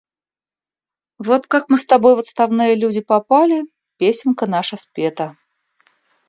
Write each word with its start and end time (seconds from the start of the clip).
Вот 1.19 1.45
как 1.45 1.69
мы 1.69 1.77
с 1.77 1.85
тобой 1.85 2.15
в 2.15 2.17
отставные 2.17 2.73
люди 2.73 3.01
попали, 3.01 3.65
песенка 3.99 4.47
наша 4.47 4.75
спета. 4.75 5.37